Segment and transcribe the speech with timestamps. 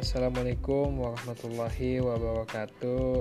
[0.00, 3.20] Assalamualaikum warahmatullahi wabarakatuh.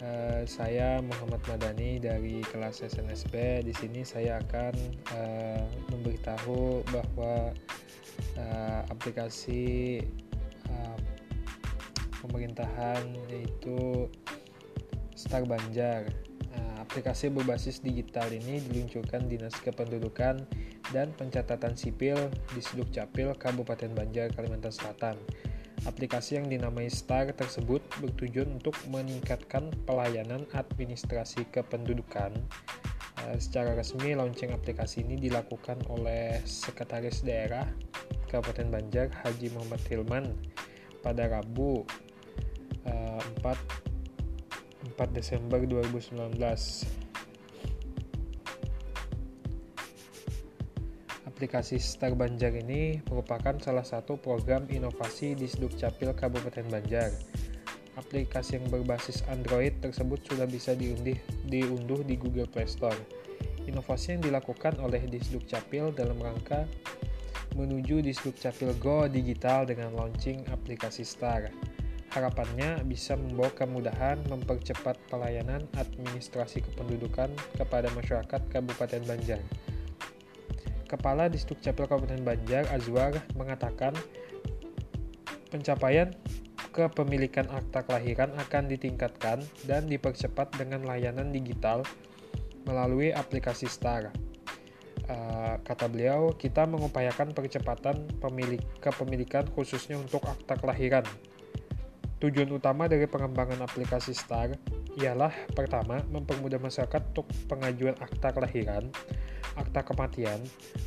[0.00, 3.68] Uh, saya Muhammad Madani dari kelas SNSB.
[3.68, 4.72] Di sini saya akan
[5.12, 5.60] uh,
[5.92, 7.52] memberitahu bahwa
[8.32, 10.00] uh, aplikasi
[10.72, 10.96] uh,
[12.24, 14.08] pemerintahan yaitu
[15.12, 16.08] Star Banjar.
[16.48, 20.48] Uh, aplikasi berbasis digital ini diluncurkan Dinas Kependudukan
[20.96, 22.16] dan Pencatatan Sipil
[22.56, 25.20] di Sdukcapil Kabupaten Banjar, Kalimantan Selatan.
[25.88, 32.36] Aplikasi yang dinamai STAR tersebut bertujuan untuk meningkatkan pelayanan administrasi kependudukan.
[33.20, 37.64] Uh, secara resmi, launching aplikasi ini dilakukan oleh Sekretaris Daerah
[38.28, 40.24] Kabupaten Banjar Haji Muhammad Hilman
[41.00, 41.88] pada Rabu
[42.84, 46.99] uh, 4, 4 Desember 2019.
[51.40, 57.16] Aplikasi Star Banjar ini merupakan salah satu program inovasi di Sdukcapil Kabupaten Banjar.
[57.96, 61.16] Aplikasi yang berbasis Android tersebut sudah bisa diundih,
[61.48, 63.00] diunduh di Google Play Store.
[63.64, 66.68] Inovasi yang dilakukan oleh Disdukcapil dalam rangka
[67.56, 71.48] menuju Disdukcapil Go digital dengan launching aplikasi Star.
[72.12, 79.40] Harapannya bisa membawa kemudahan mempercepat pelayanan administrasi kependudukan kepada masyarakat Kabupaten Banjar.
[80.90, 83.94] Kepala Disdukcapil Kabupaten Banjar, Azwar, mengatakan
[85.54, 86.10] pencapaian
[86.74, 89.38] kepemilikan akta kelahiran akan ditingkatkan
[89.70, 91.86] dan dipercepat dengan layanan digital
[92.66, 94.10] melalui aplikasi STAR.
[95.06, 101.06] Uh, kata beliau, kita mengupayakan percepatan pemilik kepemilikan khususnya untuk akta kelahiran.
[102.18, 104.58] Tujuan utama dari pengembangan aplikasi STAR
[105.00, 108.92] ialah pertama, mempermudah masyarakat untuk pengajuan akta kelahiran,
[109.56, 110.40] akta kematian,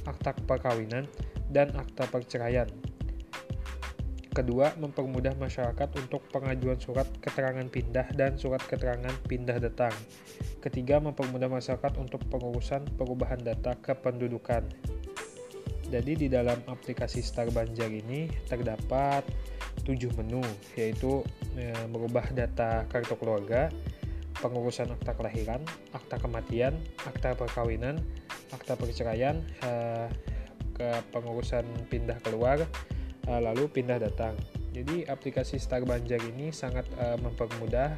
[0.05, 1.09] akta perkawinan,
[1.50, 2.70] dan akta perceraian.
[4.33, 9.93] Kedua, mempermudah masyarakat untuk pengajuan surat keterangan pindah dan surat keterangan pindah datang.
[10.58, 14.65] Ketiga, mempermudah masyarakat untuk pengurusan perubahan data kependudukan.
[15.93, 19.21] Jadi di dalam aplikasi Star Banjar ini terdapat
[19.86, 20.42] tujuh menu,
[20.73, 21.21] yaitu
[21.54, 23.70] e, merubah data kartu keluarga,
[24.42, 25.61] pengurusan akta kelahiran,
[25.94, 28.02] akta kematian, akta perkawinan,
[28.54, 30.10] akta perceraian, uh,
[30.73, 32.66] ke pengurusan pindah keluar,
[33.30, 34.33] uh, lalu pindah datang.
[34.73, 37.94] Jadi aplikasi Star Banjar ini sangat uh, mempermudah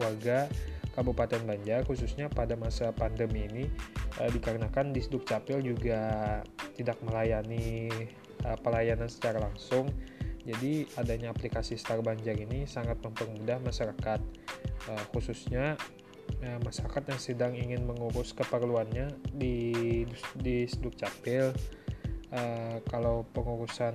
[0.00, 0.48] warga
[0.92, 3.64] Kabupaten Banjar khususnya pada masa pandemi ini
[4.12, 6.40] dikarenakan di Capil juga
[6.76, 7.88] tidak melayani
[8.60, 9.88] pelayanan secara langsung.
[10.44, 14.20] Jadi adanya aplikasi Star Banjar ini sangat mempermudah masyarakat
[14.88, 15.76] uh, khususnya
[16.40, 20.02] ya, masyarakat yang sedang ingin mengurus keperluannya di
[20.38, 21.52] di Dukcapil
[22.32, 23.94] uh, kalau pengurusan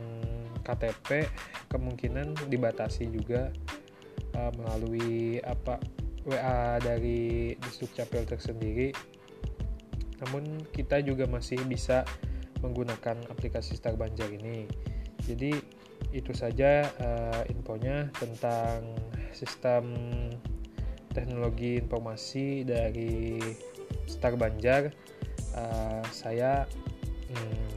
[0.62, 1.28] KTP
[1.72, 3.52] kemungkinan dibatasi juga
[4.36, 5.80] uh, melalui apa
[6.28, 8.92] WA dari Dukcapil tersendiri.
[10.18, 12.04] Namun kita juga masih bisa
[12.60, 14.66] menggunakan aplikasi Star Banjar ini.
[15.24, 15.54] Jadi
[16.12, 18.98] itu saja uh, infonya tentang
[19.36, 19.94] sistem
[21.18, 23.42] teknologi informasi dari
[24.06, 24.94] Star Banjar
[25.58, 26.70] uh, saya
[27.34, 27.74] hmm,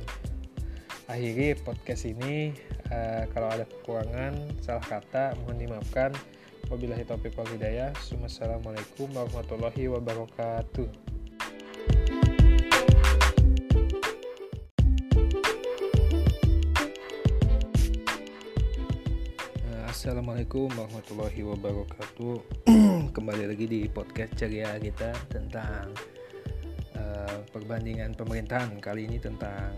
[1.09, 2.53] akhiri podcast ini.
[2.91, 6.13] Uh, kalau ada kekurangan salah kata mohon dimaafkan.
[6.69, 7.97] Wabillahi taufiq wal hidayah.
[7.97, 10.87] Assalamualaikum warahmatullahi wabarakatuh.
[19.91, 25.91] Assalamualaikum warahmatullahi wabarakatuh Kembali lagi di podcast ceria kita tentang
[26.95, 28.71] uh, perbandingan pemerintahan.
[28.79, 29.75] Kali ini tentang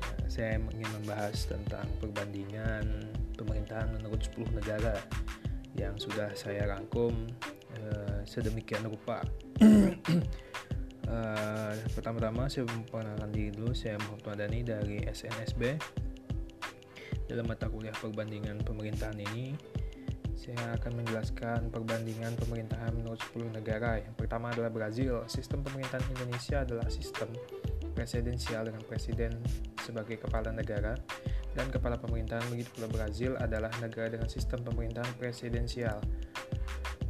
[0.00, 4.96] uh, saya ingin membahas tentang perbandingan pemerintahan menurut 10 negara
[5.76, 7.12] Yang sudah saya rangkum
[7.76, 9.20] uh, sedemikian rupa.
[9.60, 9.92] Uh,
[12.00, 13.76] Pertama-tama saya memperkenalkan diri dulu.
[13.76, 15.76] Saya Muhammad Madani dari SNSB
[17.28, 19.56] dalam mata kuliah perbandingan pemerintahan ini,
[20.42, 24.02] saya akan menjelaskan perbandingan pemerintahan menurut 10 negara.
[24.02, 25.22] Yang pertama adalah Brazil.
[25.30, 27.30] Sistem pemerintahan Indonesia adalah sistem
[27.94, 29.30] presidensial dengan presiden
[29.86, 30.98] sebagai kepala negara
[31.54, 36.02] dan kepala pemerintahan begitu pula Brazil adalah negara dengan sistem pemerintahan presidensial.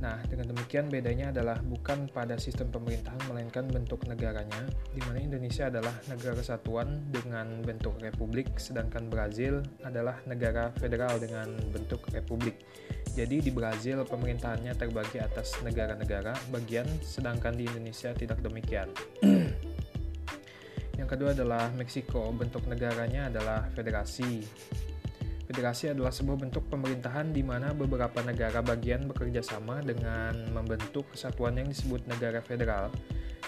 [0.02, 5.70] Nah, dengan demikian bedanya adalah bukan pada sistem pemerintahan melainkan bentuk negaranya, di mana Indonesia
[5.70, 12.58] adalah negara kesatuan dengan bentuk republik, sedangkan Brazil adalah negara federal dengan bentuk republik.
[13.14, 18.90] Jadi di Brazil pemerintahannya terbagi atas negara-negara bagian, sedangkan di Indonesia tidak demikian.
[20.98, 24.42] Yang kedua adalah Meksiko, bentuk negaranya adalah federasi.
[25.42, 31.58] Federasi adalah sebuah bentuk pemerintahan di mana beberapa negara bagian bekerja sama dengan membentuk kesatuan
[31.58, 32.94] yang disebut negara federal.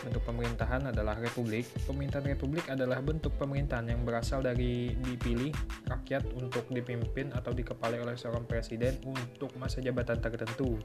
[0.02, 1.64] Bentuk pemerintahan adalah republik.
[1.86, 5.54] Pemerintahan republik adalah bentuk pemerintahan yang berasal dari dipilih
[5.86, 10.76] rakyat untuk dipimpin atau dikepalai oleh seorang presiden untuk masa jabatan tertentu.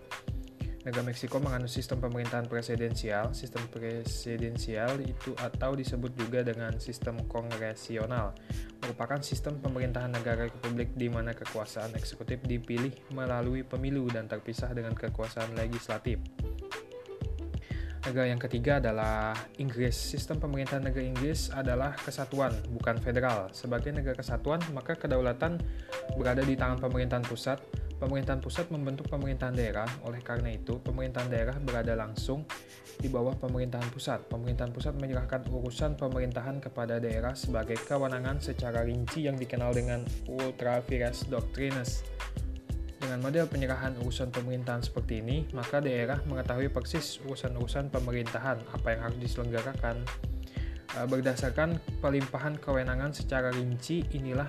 [0.89, 3.29] Negara Meksiko menganut sistem pemerintahan presidensial.
[3.37, 8.33] Sistem presidensial itu atau disebut juga dengan sistem kongresional
[8.81, 14.97] merupakan sistem pemerintahan negara republik di mana kekuasaan eksekutif dipilih melalui pemilu dan terpisah dengan
[14.97, 16.17] kekuasaan legislatif.
[18.09, 19.93] Negara yang ketiga adalah Inggris.
[19.93, 23.53] Sistem pemerintahan negara Inggris adalah kesatuan, bukan federal.
[23.53, 25.61] Sebagai negara kesatuan, maka kedaulatan
[26.17, 27.61] berada di tangan pemerintahan pusat
[27.99, 32.47] Pemerintahan pusat membentuk pemerintahan daerah, oleh karena itu pemerintahan daerah berada langsung
[32.95, 34.23] di bawah pemerintahan pusat.
[34.31, 40.79] Pemerintahan pusat menyerahkan urusan pemerintahan kepada daerah sebagai kewenangan secara rinci yang dikenal dengan ultra
[40.79, 42.07] vires doctrines.
[43.03, 49.11] Dengan model penyerahan urusan pemerintahan seperti ini, maka daerah mengetahui persis urusan-urusan pemerintahan, apa yang
[49.11, 50.07] harus diselenggarakan.
[50.95, 54.47] Eh, berdasarkan pelimpahan kewenangan secara rinci, inilah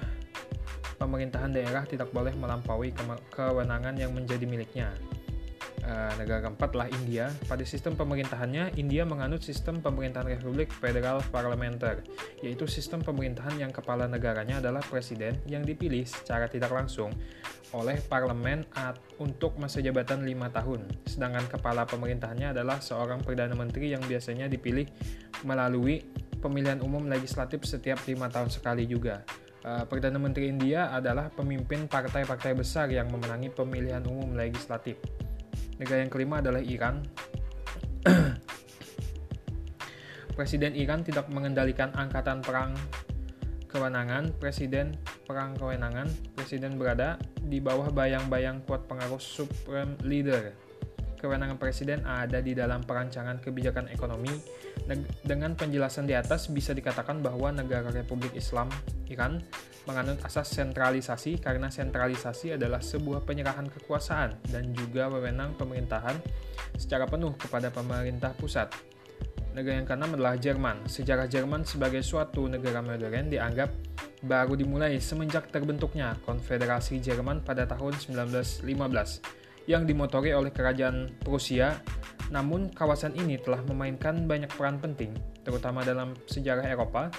[1.01, 2.93] pemerintahan daerah tidak boleh melampaui
[3.33, 4.93] kewenangan yang menjadi miliknya.
[5.81, 7.33] Uh, negara keempat adalah India.
[7.49, 12.05] Pada sistem pemerintahannya, India menganut sistem pemerintahan Republik Federal Parlementer,
[12.45, 17.17] yaitu sistem pemerintahan yang kepala negaranya adalah presiden yang dipilih secara tidak langsung
[17.73, 18.69] oleh parlemen
[19.17, 20.85] untuk masa jabatan lima tahun.
[21.09, 24.85] Sedangkan kepala pemerintahannya adalah seorang perdana menteri yang biasanya dipilih
[25.49, 26.05] melalui
[26.45, 29.25] pemilihan umum legislatif setiap lima tahun sekali juga.
[29.61, 34.97] Uh, Perdana Menteri India adalah pemimpin partai-partai besar yang memenangi pemilihan umum legislatif.
[35.77, 37.05] Negara yang kelima adalah Iran.
[40.39, 42.73] Presiden Iran tidak mengendalikan angkatan perang
[43.69, 44.33] kewenangan.
[44.41, 44.97] Presiden
[45.31, 50.51] perang kewenangan, presiden berada di bawah bayang-bayang kuat pengaruh supreme leader.
[51.21, 54.33] Kewenangan presiden ada di dalam perancangan kebijakan ekonomi.
[55.21, 58.73] Dengan penjelasan di atas bisa dikatakan bahwa negara Republik Islam
[59.13, 59.45] Iran
[59.85, 66.17] menganut asas sentralisasi karena sentralisasi adalah sebuah penyerahan kekuasaan dan juga wewenang pemerintahan
[66.81, 68.73] secara penuh kepada pemerintah pusat.
[69.53, 70.89] Negara yang keenam adalah Jerman.
[70.89, 73.69] Sejarah Jerman sebagai suatu negara modern dianggap
[74.25, 79.40] baru dimulai semenjak terbentuknya Konfederasi Jerman pada tahun 1915
[79.71, 81.79] yang dimotori oleh kerajaan Prusia.
[82.35, 85.15] Namun kawasan ini telah memainkan banyak peran penting,
[85.47, 87.11] terutama dalam sejarah Eropa,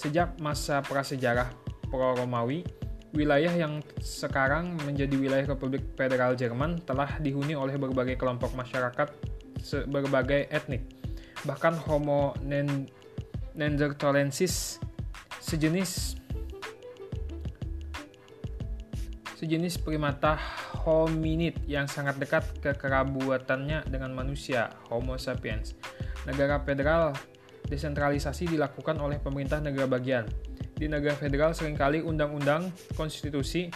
[0.00, 1.52] Sejak masa prasejarah
[1.92, 2.64] pro-Romawi,
[3.12, 9.12] wilayah yang sekarang menjadi wilayah Republik Federal Jerman telah dihuni oleh berbagai kelompok masyarakat
[9.92, 10.88] berbagai etnik.
[11.44, 12.32] Bahkan Homo
[13.52, 14.80] neanderthalensis
[15.36, 16.16] sejenis
[19.36, 20.40] sejenis primata
[20.86, 25.76] hominid yang sangat dekat kekerabutannya dengan manusia, Homo sapiens.
[26.24, 27.12] Negara federal
[27.68, 30.24] desentralisasi dilakukan oleh pemerintah negara bagian.
[30.74, 33.68] Di negara federal sering kali undang-undang konstitusi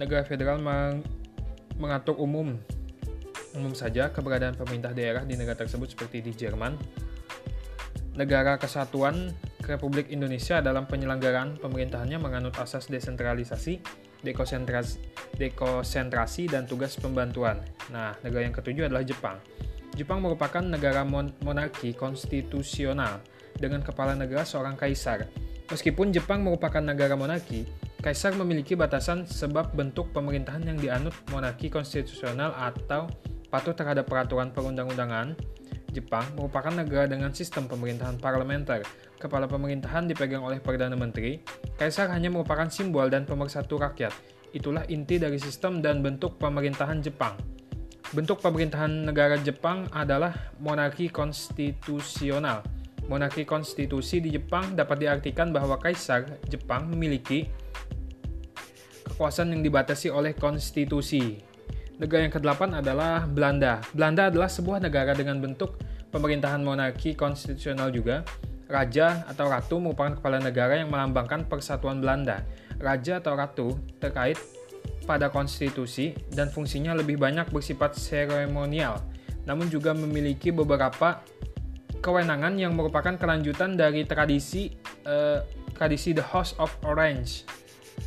[0.00, 1.04] negara federal meng
[1.78, 2.58] mengatur umum
[3.56, 6.76] umum saja keberadaan pemerintah daerah di negara tersebut seperti di Jerman.
[8.18, 9.30] Negara Kesatuan
[9.62, 13.78] Republik Indonesia dalam penyelenggaraan pemerintahannya menganut asas desentralisasi,
[14.26, 15.07] dekonsentrasi,
[15.38, 17.62] dekonsentrasi dan tugas pembantuan.
[17.94, 19.38] Nah, negara yang ketujuh adalah Jepang.
[19.94, 23.18] Jepang merupakan negara mon monarki konstitusional
[23.58, 25.26] dengan kepala negara seorang kaisar.
[25.68, 27.66] Meskipun Jepang merupakan negara monarki,
[28.00, 33.10] kaisar memiliki batasan sebab bentuk pemerintahan yang dianut monarki konstitusional atau
[33.50, 35.34] patuh terhadap peraturan perundang-undangan.
[35.88, 38.84] Jepang merupakan negara dengan sistem pemerintahan parlementer.
[39.18, 41.42] Kepala pemerintahan dipegang oleh Perdana Menteri.
[41.74, 44.37] Kaisar hanya merupakan simbol dan pemersatu rakyat.
[44.56, 47.36] Itulah inti dari sistem dan bentuk pemerintahan Jepang.
[48.16, 52.64] Bentuk pemerintahan negara Jepang adalah monarki konstitusional.
[53.04, 57.44] Monarki konstitusi di Jepang dapat diartikan bahwa kaisar Jepang memiliki
[59.12, 61.44] kekuasaan yang dibatasi oleh konstitusi.
[62.00, 63.84] Negara yang kedelapan adalah Belanda.
[63.92, 65.76] Belanda adalah sebuah negara dengan bentuk
[66.08, 68.24] pemerintahan monarki konstitusional juga.
[68.68, 72.44] Raja atau ratu merupakan kepala negara yang melambangkan persatuan Belanda.
[72.78, 73.68] Raja atau ratu
[73.98, 74.38] terkait
[75.04, 79.02] pada konstitusi dan fungsinya lebih banyak bersifat seremonial,
[79.48, 81.24] namun juga memiliki beberapa
[81.98, 84.70] kewenangan yang merupakan kelanjutan dari tradisi
[85.08, 85.42] uh,
[85.74, 87.46] tradisi The House of Orange.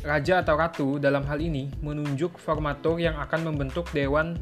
[0.00, 4.40] Raja atau ratu dalam hal ini menunjuk formatur yang akan membentuk dewan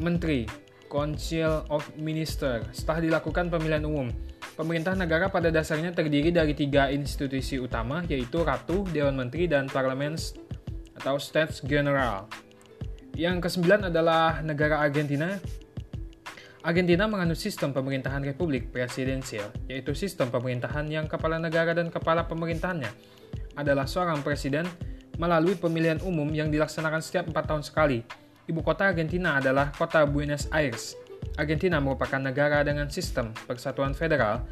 [0.00, 0.48] menteri,
[0.88, 2.64] Council of Minister.
[2.72, 4.08] Setelah dilakukan pemilihan umum,
[4.54, 10.14] pemerintah negara pada dasarnya terdiri dari tiga institusi utama, yaitu ratu, dewan menteri, dan parlemen
[10.98, 12.28] atau States General.
[13.16, 15.36] Yang kesembilan adalah negara Argentina.
[16.60, 22.92] Argentina menganut sistem pemerintahan republik presidensial, yaitu sistem pemerintahan yang kepala negara dan kepala pemerintahannya
[23.56, 24.68] adalah seorang presiden
[25.16, 27.98] melalui pemilihan umum yang dilaksanakan setiap empat tahun sekali.
[28.48, 30.96] Ibu kota Argentina adalah kota Buenos Aires.
[31.38, 34.42] Argentina merupakan negara dengan sistem persatuan federal.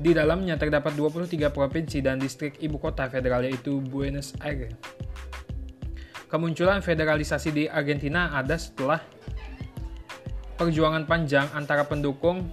[0.00, 4.72] Di dalamnya terdapat 23 provinsi dan distrik ibu kota federal yaitu Buenos Aires.
[6.30, 9.02] Kemunculan federalisasi di Argentina ada setelah
[10.56, 12.46] perjuangan panjang antara pendukung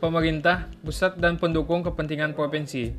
[0.00, 2.90] pemerintah pusat dan pendukung kepentingan provinsi.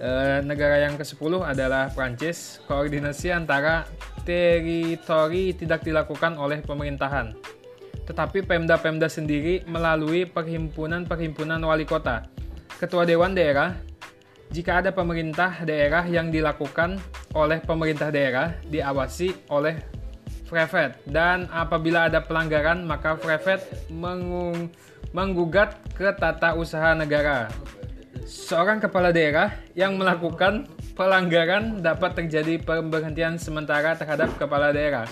[0.00, 0.10] E,
[0.42, 2.58] negara yang ke-10 adalah Prancis.
[2.64, 3.84] Koordinasi antara
[4.24, 7.59] teritori tidak dilakukan oleh pemerintahan.
[8.10, 12.26] Tetapi Pemda-Pemda sendiri melalui perhimpunan-perhimpunan wali kota.
[12.82, 13.78] Ketua Dewan Daerah
[14.50, 16.98] jika ada pemerintah daerah yang dilakukan
[17.38, 19.78] oleh pemerintah daerah diawasi oleh
[20.50, 24.66] Frevet dan apabila ada pelanggaran maka Frevet mengung,
[25.14, 27.46] menggugat ke tata usaha negara.
[28.26, 30.66] Seorang kepala daerah yang melakukan
[30.98, 35.06] pelanggaran dapat terjadi pemberhentian sementara terhadap kepala daerah.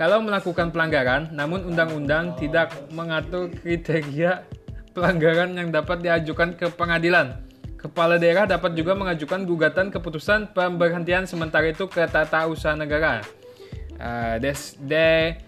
[0.00, 4.48] Kalau melakukan pelanggaran, namun undang-undang tidak mengatur kriteria
[4.96, 11.72] pelanggaran yang dapat diajukan ke pengadilan Kepala daerah dapat juga mengajukan gugatan keputusan pemberhentian sementara
[11.72, 13.24] itu ke tata usaha negara.
[13.96, 15.40] Uh, des, de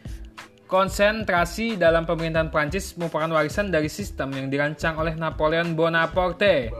[0.64, 5.76] konsentrasi dalam pemerintahan Prancis merupakan warisan dari sistem yang dirancang oleh Napoleon.
[5.76, 6.72] Bonaparte,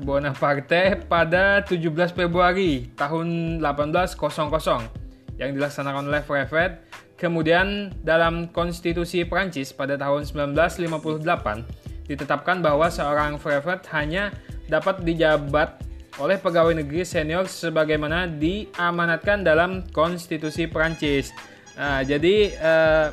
[0.00, 4.99] Bonaparte pada 17 Februari tahun 1800
[5.40, 6.84] yang dilaksanakan oleh Frevet.
[7.16, 14.32] Kemudian dalam konstitusi Prancis pada tahun 1958 ditetapkan bahwa seorang prefect hanya
[14.68, 15.80] dapat dijabat
[16.16, 21.32] oleh pegawai negeri senior sebagaimana diamanatkan dalam konstitusi Perancis.
[21.76, 23.06] Nah, jadi uh,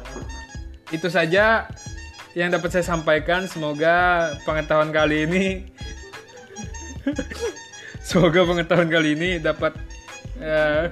[0.91, 1.67] itu saja
[2.35, 3.43] yang dapat saya sampaikan.
[3.47, 5.45] Semoga pengetahuan kali ini
[8.07, 9.75] semoga pengetahuan kali ini dapat
[10.41, 10.83] uh,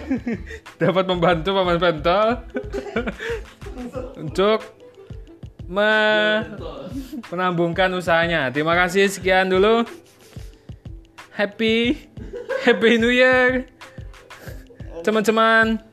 [0.82, 2.28] dapat membantu paman pentol
[4.18, 4.60] untuk
[5.68, 5.92] me
[7.32, 8.52] menambungkan usahanya.
[8.52, 9.84] Terima kasih sekian dulu.
[11.32, 11.96] Happy
[12.64, 13.66] Happy New Year.
[15.02, 15.91] Teman-teman.